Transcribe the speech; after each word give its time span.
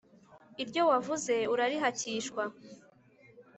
Iryo 0.63 0.81
wavuze 0.89 1.33
urarihacyishwa. 1.53 2.43